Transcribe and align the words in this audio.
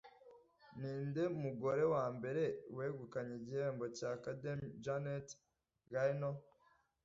Ninde 0.79 1.23
mugore 1.41 1.83
wambere 1.93 2.43
wegukanye 2.77 3.33
igihembo 3.39 3.85
cya 3.97 4.09
Academy 4.17 4.65
Janet 4.83 5.27
Gaynor 5.91 6.37